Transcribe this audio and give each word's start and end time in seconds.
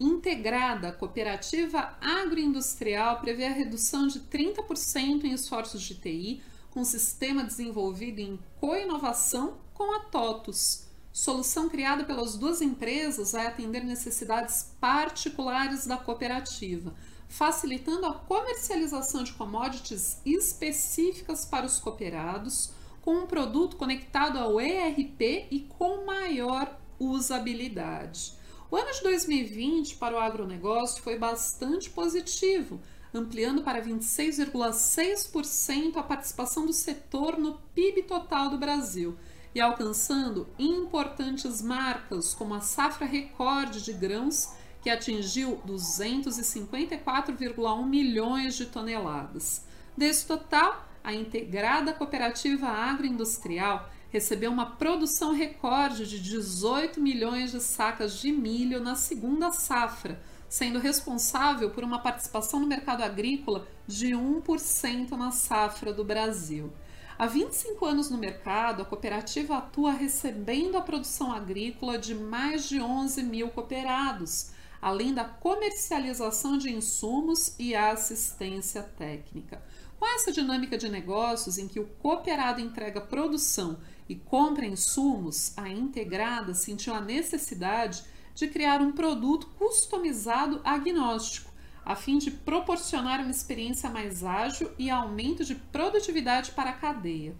Integrada 0.00 0.92
Cooperativa 0.92 1.94
Agroindustrial 2.00 3.20
prevê 3.20 3.44
a 3.44 3.52
redução 3.52 4.06
de 4.06 4.20
30% 4.20 5.24
em 5.24 5.32
esforços 5.32 5.82
de 5.82 5.94
TI, 5.94 6.42
com 6.70 6.82
sistema 6.84 7.44
desenvolvido 7.44 8.18
em 8.18 8.40
co-inovação 8.58 9.58
com 9.74 9.94
a 9.94 10.00
TOTUS. 10.00 10.86
Solução 11.12 11.68
criada 11.68 12.02
pelas 12.04 12.34
duas 12.34 12.62
empresas 12.62 13.32
vai 13.32 13.46
atender 13.46 13.84
necessidades 13.84 14.74
particulares 14.80 15.86
da 15.86 15.98
cooperativa, 15.98 16.94
facilitando 17.28 18.06
a 18.06 18.14
comercialização 18.14 19.22
de 19.22 19.34
commodities 19.34 20.18
específicas 20.24 21.44
para 21.44 21.66
os 21.66 21.78
cooperados, 21.78 22.72
com 23.02 23.16
um 23.16 23.26
produto 23.26 23.76
conectado 23.76 24.38
ao 24.38 24.58
ERP 24.58 25.46
e 25.50 25.66
com 25.68 26.06
maior 26.06 26.74
usabilidade. 26.98 28.39
O 28.70 28.76
ano 28.76 28.92
de 28.92 29.02
2020 29.02 29.96
para 29.96 30.14
o 30.14 30.20
agronegócio 30.20 31.02
foi 31.02 31.18
bastante 31.18 31.90
positivo, 31.90 32.80
ampliando 33.12 33.62
para 33.62 33.82
26,6% 33.82 35.96
a 35.96 36.04
participação 36.04 36.64
do 36.64 36.72
setor 36.72 37.36
no 37.36 37.54
PIB 37.74 38.04
total 38.04 38.48
do 38.48 38.56
Brasil 38.56 39.18
e 39.52 39.60
alcançando 39.60 40.46
importantes 40.56 41.60
marcas 41.60 42.32
como 42.32 42.54
a 42.54 42.60
safra 42.60 43.06
recorde 43.06 43.82
de 43.82 43.92
grãos, 43.92 44.52
que 44.80 44.88
atingiu 44.88 45.60
254,1 45.66 47.84
milhões 47.84 48.54
de 48.54 48.66
toneladas. 48.66 49.64
Desse 49.96 50.24
total, 50.24 50.88
a 51.02 51.12
integrada 51.12 51.92
cooperativa 51.92 52.68
agroindustrial 52.68 53.90
recebeu 54.10 54.50
uma 54.50 54.66
produção 54.66 55.32
recorde 55.32 56.06
de 56.06 56.20
18 56.20 57.00
milhões 57.00 57.52
de 57.52 57.60
sacas 57.60 58.18
de 58.18 58.30
milho 58.32 58.80
na 58.80 58.94
segunda 58.94 59.52
safra, 59.52 60.20
sendo 60.48 60.80
responsável 60.80 61.70
por 61.70 61.84
uma 61.84 62.00
participação 62.00 62.58
no 62.58 62.66
mercado 62.66 63.02
agrícola 63.02 63.66
de 63.86 64.08
1% 64.08 65.12
na 65.12 65.30
safra 65.30 65.92
do 65.92 66.04
Brasil. 66.04 66.72
Há 67.16 67.26
25 67.26 67.84
anos 67.84 68.10
no 68.10 68.18
mercado, 68.18 68.82
a 68.82 68.84
cooperativa 68.84 69.58
atua 69.58 69.92
recebendo 69.92 70.76
a 70.76 70.80
produção 70.80 71.30
agrícola 71.30 71.98
de 71.98 72.14
mais 72.14 72.68
de 72.68 72.80
11 72.80 73.22
mil 73.22 73.50
cooperados, 73.50 74.50
além 74.80 75.12
da 75.12 75.24
comercialização 75.24 76.56
de 76.56 76.72
insumos 76.72 77.54
e 77.58 77.74
assistência 77.76 78.82
técnica. 78.82 79.62
Com 79.98 80.06
essa 80.06 80.32
dinâmica 80.32 80.78
de 80.78 80.88
negócios 80.88 81.58
em 81.58 81.68
que 81.68 81.78
o 81.78 81.86
cooperado 82.00 82.58
entrega 82.58 83.02
produção 83.02 83.78
e 84.10 84.16
compra 84.16 84.66
insumos, 84.66 85.56
a 85.56 85.68
integrada 85.68 86.52
sentiu 86.52 86.92
a 86.92 87.00
necessidade 87.00 88.02
de 88.34 88.48
criar 88.48 88.80
um 88.80 88.90
produto 88.90 89.46
customizado 89.56 90.60
agnóstico, 90.64 91.52
a 91.84 91.94
fim 91.94 92.18
de 92.18 92.28
proporcionar 92.28 93.20
uma 93.20 93.30
experiência 93.30 93.88
mais 93.88 94.24
ágil 94.24 94.68
e 94.76 94.90
aumento 94.90 95.44
de 95.44 95.54
produtividade 95.54 96.50
para 96.50 96.70
a 96.70 96.72
cadeia. 96.72 97.36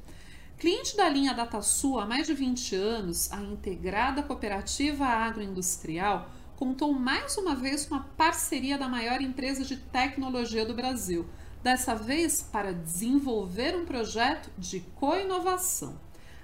Cliente 0.59 0.97
da 0.97 1.09
linha 1.09 1.35
DataSul 1.35 1.98
há 1.98 2.07
mais 2.07 2.29
de 2.29 2.35
20 2.35 2.77
anos, 2.77 3.33
a 3.33 3.43
integrada 3.43 4.23
cooperativa 4.23 5.05
agroindustrial 5.05 6.31
contou 6.55 6.93
mais 6.93 7.37
uma 7.37 7.57
vez 7.57 7.85
com 7.85 7.97
a 7.97 8.01
parceria 8.17 8.79
da 8.79 8.89
maior 8.89 9.21
empresa 9.21 9.65
de 9.65 9.77
tecnologia 9.77 10.65
do 10.65 10.75
Brasil, 10.75 11.27
dessa 11.65 11.97
vez 11.97 12.43
para 12.43 12.73
desenvolver 12.73 13.75
um 13.75 13.85
projeto 13.85 14.53
de 14.57 14.79
co-inovação. 14.95 15.98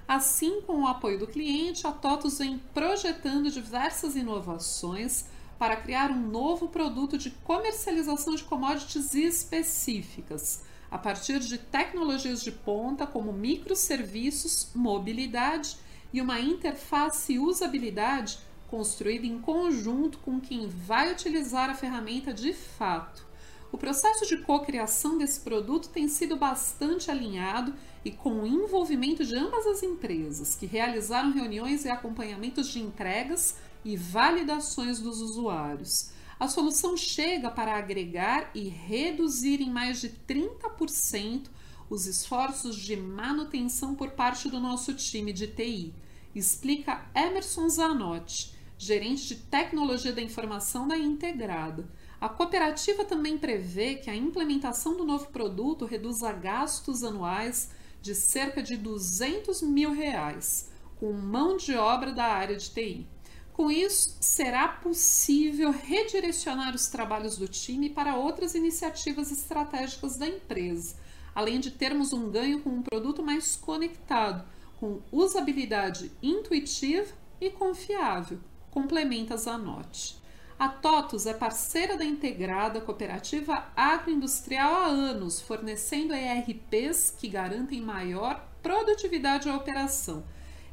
Assim, 0.08 0.60
com 0.60 0.82
o 0.82 0.86
apoio 0.86 1.18
do 1.18 1.26
cliente, 1.26 1.84
a 1.84 1.90
TOTUS 1.90 2.38
vem 2.38 2.58
projetando 2.72 3.50
diversas 3.50 4.14
inovações 4.14 5.24
para 5.58 5.74
criar 5.74 6.12
um 6.12 6.28
novo 6.28 6.68
produto 6.68 7.18
de 7.18 7.30
comercialização 7.30 8.36
de 8.36 8.44
commodities 8.44 9.14
específicas, 9.14 10.62
a 10.88 10.96
partir 10.96 11.40
de 11.40 11.58
tecnologias 11.58 12.40
de 12.42 12.52
ponta 12.52 13.04
como 13.04 13.32
microserviços, 13.32 14.70
mobilidade 14.74 15.76
e 16.12 16.20
uma 16.20 16.38
interface 16.38 17.32
e 17.32 17.38
usabilidade 17.40 18.38
construída 18.68 19.26
em 19.26 19.40
conjunto 19.40 20.18
com 20.18 20.40
quem 20.40 20.68
vai 20.68 21.10
utilizar 21.12 21.68
a 21.68 21.74
ferramenta 21.74 22.32
de 22.32 22.52
fato. 22.52 23.26
O 23.72 23.78
processo 23.78 24.24
de 24.26 24.38
cocriação 24.38 25.18
desse 25.18 25.40
produto 25.40 25.88
tem 25.88 26.06
sido 26.06 26.36
bastante 26.36 27.10
alinhado 27.10 27.74
e 28.06 28.12
com 28.12 28.42
o 28.42 28.46
envolvimento 28.46 29.24
de 29.24 29.34
ambas 29.34 29.66
as 29.66 29.82
empresas, 29.82 30.54
que 30.54 30.64
realizaram 30.64 31.32
reuniões 31.32 31.84
e 31.84 31.88
acompanhamentos 31.88 32.68
de 32.68 32.78
entregas 32.78 33.56
e 33.84 33.96
validações 33.96 35.00
dos 35.00 35.20
usuários. 35.20 36.12
A 36.38 36.46
solução 36.46 36.96
chega 36.96 37.50
para 37.50 37.76
agregar 37.76 38.48
e 38.54 38.68
reduzir 38.68 39.60
em 39.60 39.68
mais 39.68 40.00
de 40.00 40.10
30% 40.10 41.48
os 41.90 42.06
esforços 42.06 42.76
de 42.76 42.96
manutenção 42.96 43.96
por 43.96 44.10
parte 44.10 44.48
do 44.48 44.60
nosso 44.60 44.94
time 44.94 45.32
de 45.32 45.48
TI, 45.48 45.92
explica 46.32 47.04
Emerson 47.12 47.68
Zanotti, 47.68 48.54
gerente 48.78 49.26
de 49.26 49.34
tecnologia 49.34 50.12
da 50.12 50.22
informação 50.22 50.86
da 50.86 50.96
Integrada. 50.96 51.88
A 52.20 52.28
cooperativa 52.28 53.04
também 53.04 53.36
prevê 53.36 53.96
que 53.96 54.08
a 54.08 54.14
implementação 54.14 54.96
do 54.96 55.04
novo 55.04 55.26
produto 55.32 55.84
reduza 55.84 56.32
gastos 56.32 57.02
anuais 57.02 57.74
de 58.06 58.14
cerca 58.14 58.62
de 58.62 58.76
200 58.76 59.62
mil 59.62 59.90
reais, 59.90 60.70
com 61.00 61.12
mão 61.12 61.56
de 61.56 61.74
obra 61.74 62.12
da 62.12 62.24
área 62.24 62.54
de 62.56 62.70
TI. 62.70 63.04
Com 63.52 63.68
isso, 63.68 64.16
será 64.20 64.68
possível 64.68 65.72
redirecionar 65.72 66.72
os 66.72 66.86
trabalhos 66.86 67.36
do 67.36 67.48
time 67.48 67.90
para 67.90 68.14
outras 68.14 68.54
iniciativas 68.54 69.32
estratégicas 69.32 70.16
da 70.16 70.28
empresa, 70.28 70.94
além 71.34 71.58
de 71.58 71.72
termos 71.72 72.12
um 72.12 72.30
ganho 72.30 72.60
com 72.60 72.70
um 72.70 72.82
produto 72.82 73.24
mais 73.24 73.56
conectado, 73.56 74.46
com 74.78 75.00
usabilidade 75.10 76.12
intuitiva 76.22 77.12
e 77.40 77.50
confiável, 77.50 78.38
complementa 78.70 79.36
Zanotti. 79.36 80.16
A 80.58 80.68
TOTUS 80.68 81.26
é 81.26 81.34
parceira 81.34 81.98
da 81.98 82.04
integrada 82.04 82.80
cooperativa 82.80 83.66
agroindustrial 83.76 84.72
há 84.72 84.86
anos, 84.86 85.38
fornecendo 85.38 86.14
ERPs 86.14 87.10
que 87.10 87.28
garantem 87.28 87.82
maior 87.82 88.42
produtividade 88.62 89.50
à 89.50 89.54
operação. 89.54 90.24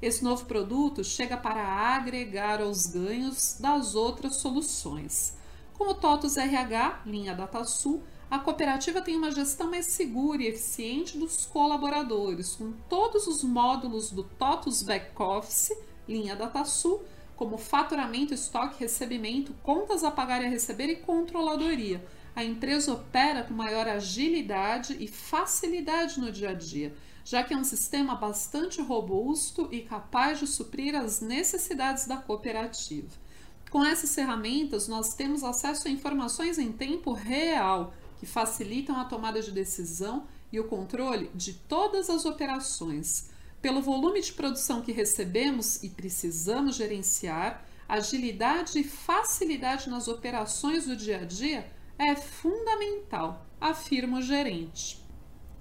Esse 0.02 0.24
novo 0.24 0.46
produto 0.46 1.04
chega 1.04 1.36
para 1.36 1.62
agregar 1.62 2.62
aos 2.62 2.88
ganhos 2.88 3.58
das 3.60 3.94
outras 3.94 4.38
soluções. 4.38 5.36
Com 5.74 5.90
o 5.90 5.94
TOTUS 5.94 6.38
RH, 6.38 7.02
linha 7.06 7.36
DataSul, 7.36 8.02
a 8.32 8.40
cooperativa 8.40 9.02
tem 9.02 9.18
uma 9.18 9.32
gestão 9.32 9.70
mais 9.70 9.88
segura 9.88 10.44
e 10.44 10.48
eficiente 10.48 11.18
dos 11.18 11.46
colaboradores, 11.46 12.56
com 12.56 12.72
todos 12.88 13.28
os 13.28 13.44
módulos 13.44 14.12
do 14.12 14.24
TOTUS 14.24 14.82
Back 14.82 15.22
Office, 15.22 15.78
linha 16.08 16.38
DataSul, 16.38 17.04
como 17.44 17.58
faturamento, 17.58 18.34
estoque, 18.34 18.80
recebimento, 18.80 19.54
contas 19.62 20.02
a 20.02 20.10
pagar 20.10 20.42
e 20.42 20.46
a 20.46 20.50
receber 20.50 20.88
e 20.88 20.96
controladoria. 20.96 22.02
A 22.34 22.42
empresa 22.42 22.94
opera 22.94 23.44
com 23.44 23.54
maior 23.54 23.86
agilidade 23.86 24.96
e 24.98 25.10
facilidade 25.10 26.22
no 26.22 26.32
dia 26.32 26.52
a 26.52 26.54
dia, 26.54 26.96
já 27.26 27.44
que 27.44 27.54
é 27.54 27.58
um 27.58 27.66
sistema 27.66 28.16
bastante 28.16 28.82
robusto 28.82 29.68
e 29.74 29.82
capaz 29.82 30.40
de 30.40 30.48
suprir 30.48 30.96
as 30.96 31.20
necessidades 31.20 32.08
da 32.08 32.16
cooperativa. 32.16 33.10
Com 33.70 33.84
essas 33.84 34.16
ferramentas, 34.16 34.88
nós 34.88 35.14
temos 35.14 35.44
acesso 35.44 35.90
a 35.90 35.92
informações 35.92 36.58
em 36.58 36.72
tempo 36.72 37.12
real 37.12 37.94
que 38.22 38.26
facilitam 38.26 38.98
a 38.98 39.04
tomada 39.04 39.42
de 39.42 39.52
decisão 39.52 40.26
e 40.50 40.62
o 40.62 40.64
controle 40.70 41.30
de 41.36 41.54
todas 41.54 42.10
as 42.10 42.24
operações 42.24 43.33
pelo 43.64 43.82
volume 43.82 44.22
de 44.22 44.34
produção 44.34 44.82
que 44.82 44.92
recebemos 44.92 45.82
e 45.82 45.90
precisamos 45.90 46.76
gerenciar, 46.76 47.66
agilidade 47.88 48.78
e 48.78 48.84
facilidade 48.84 49.90
nas 49.90 50.10
operações 50.10 50.86
do 50.86 50.98
dia 50.98 51.22
a 51.22 51.24
dia 51.24 51.72
é 51.98 52.14
fundamental, 52.14 53.46
afirma 53.62 54.20
o 54.20 54.22
gerente. 54.22 55.02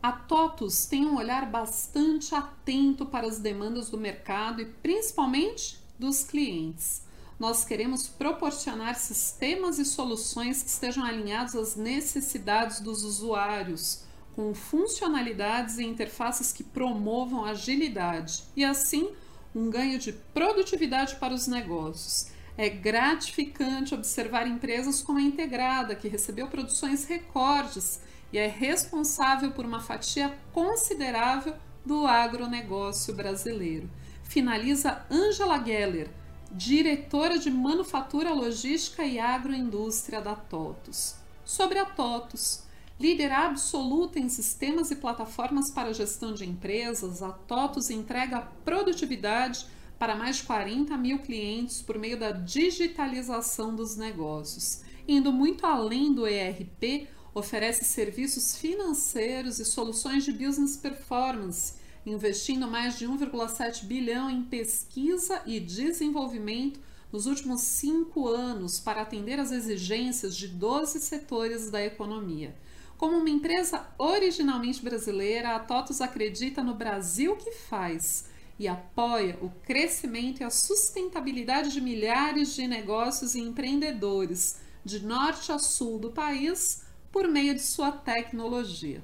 A 0.02 0.10
TOTUS 0.10 0.84
tem 0.86 1.06
um 1.06 1.16
olhar 1.16 1.48
bastante 1.48 2.34
atento 2.34 3.06
para 3.06 3.28
as 3.28 3.38
demandas 3.38 3.88
do 3.88 3.96
mercado 3.96 4.60
e 4.60 4.66
principalmente 4.66 5.78
dos 5.96 6.24
clientes. 6.24 7.02
Nós 7.38 7.64
queremos 7.64 8.08
proporcionar 8.08 8.96
sistemas 8.96 9.78
e 9.78 9.84
soluções 9.84 10.60
que 10.60 10.68
estejam 10.68 11.04
alinhados 11.04 11.54
às 11.54 11.76
necessidades 11.76 12.80
dos 12.80 13.04
usuários 13.04 14.02
com 14.34 14.54
funcionalidades 14.54 15.78
e 15.78 15.84
interfaces 15.84 16.52
que 16.52 16.64
promovam 16.64 17.44
agilidade 17.44 18.44
e, 18.56 18.64
assim, 18.64 19.12
um 19.54 19.70
ganho 19.70 19.98
de 19.98 20.12
produtividade 20.12 21.16
para 21.16 21.34
os 21.34 21.46
negócios. 21.46 22.30
É 22.56 22.68
gratificante 22.68 23.94
observar 23.94 24.46
empresas 24.46 25.02
como 25.02 25.18
a 25.18 25.22
Integrada, 25.22 25.94
que 25.94 26.08
recebeu 26.08 26.48
produções 26.48 27.04
recordes 27.04 28.00
e 28.32 28.38
é 28.38 28.46
responsável 28.46 29.52
por 29.52 29.64
uma 29.64 29.80
fatia 29.80 30.36
considerável 30.52 31.54
do 31.84 32.06
agronegócio 32.06 33.14
brasileiro. 33.14 33.88
Finaliza 34.22 35.04
Angela 35.10 35.62
Geller, 35.62 36.08
diretora 36.50 37.38
de 37.38 37.50
Manufatura, 37.50 38.32
Logística 38.32 39.04
e 39.04 39.18
Agroindústria 39.18 40.20
da 40.20 40.34
TOTUS. 40.34 41.16
Sobre 41.44 41.78
a 41.78 41.84
TOTUS, 41.84 42.64
líder 43.02 43.32
absoluta 43.32 44.20
em 44.20 44.28
sistemas 44.28 44.92
e 44.92 44.94
plataformas 44.94 45.72
para 45.72 45.92
gestão 45.92 46.32
de 46.32 46.48
empresas, 46.48 47.20
a 47.20 47.32
TOTUS 47.32 47.90
entrega 47.90 48.42
produtividade 48.64 49.66
para 49.98 50.14
mais 50.14 50.36
de 50.36 50.44
40 50.44 50.96
mil 50.96 51.18
clientes 51.18 51.82
por 51.82 51.98
meio 51.98 52.16
da 52.16 52.30
digitalização 52.30 53.74
dos 53.74 53.96
negócios. 53.96 54.82
Indo 55.08 55.32
muito 55.32 55.66
além 55.66 56.14
do 56.14 56.28
ERP, 56.28 57.08
oferece 57.34 57.84
serviços 57.84 58.56
financeiros 58.56 59.58
e 59.58 59.64
soluções 59.64 60.24
de 60.24 60.30
business 60.30 60.76
performance, 60.76 61.74
investindo 62.06 62.68
mais 62.68 62.96
de 62.96 63.08
1,7 63.08 63.84
bilhão 63.84 64.30
em 64.30 64.44
pesquisa 64.44 65.42
e 65.44 65.58
desenvolvimento 65.58 66.78
nos 67.10 67.26
últimos 67.26 67.62
cinco 67.62 68.28
anos 68.28 68.78
para 68.78 69.02
atender 69.02 69.40
às 69.40 69.50
exigências 69.50 70.36
de 70.36 70.46
12 70.46 71.00
setores 71.00 71.68
da 71.68 71.84
economia. 71.84 72.54
Como 73.02 73.18
uma 73.18 73.30
empresa 73.30 73.84
originalmente 73.98 74.80
brasileira, 74.80 75.56
a 75.56 75.58
TOTUS 75.58 76.00
acredita 76.00 76.62
no 76.62 76.72
Brasil 76.72 77.34
que 77.34 77.50
faz 77.50 78.26
e 78.56 78.68
apoia 78.68 79.36
o 79.42 79.50
crescimento 79.64 80.40
e 80.40 80.44
a 80.44 80.50
sustentabilidade 80.50 81.72
de 81.72 81.80
milhares 81.80 82.54
de 82.54 82.64
negócios 82.68 83.34
e 83.34 83.40
empreendedores 83.40 84.60
de 84.84 85.04
norte 85.04 85.50
a 85.50 85.58
sul 85.58 85.98
do 85.98 86.12
país 86.12 86.84
por 87.10 87.26
meio 87.26 87.56
de 87.56 87.62
sua 87.62 87.90
tecnologia. 87.90 89.02